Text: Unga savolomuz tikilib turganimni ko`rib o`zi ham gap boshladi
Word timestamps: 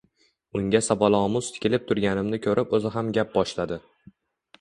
Unga 0.59 0.79
savolomuz 0.85 1.49
tikilib 1.57 1.85
turganimni 1.91 2.39
ko`rib 2.47 2.73
o`zi 2.79 2.91
ham 2.97 3.13
gap 3.19 3.37
boshladi 3.37 3.79